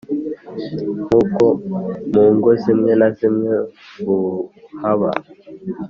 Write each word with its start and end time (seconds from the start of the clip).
nk’uko 1.05 1.41
mu 2.13 2.25
ngo 2.35 2.49
zimwe 2.63 2.91
na 2.99 3.07
zimwe 3.17 3.53
buhaba 4.05 5.09